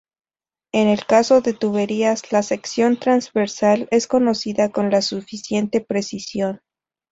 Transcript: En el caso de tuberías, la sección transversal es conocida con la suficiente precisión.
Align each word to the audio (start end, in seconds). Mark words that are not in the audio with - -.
En 0.71 0.87
el 0.87 1.05
caso 1.05 1.41
de 1.41 1.53
tuberías, 1.53 2.31
la 2.31 2.41
sección 2.41 2.97
transversal 2.97 3.87
es 3.91 4.07
conocida 4.07 4.71
con 4.71 4.89
la 4.89 5.03
suficiente 5.03 5.79
precisión. 5.79 6.59